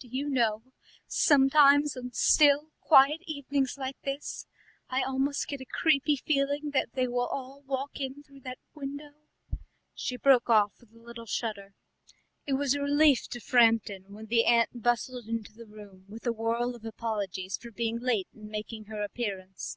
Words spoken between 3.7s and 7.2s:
like this, I almost get a creepy feeling that they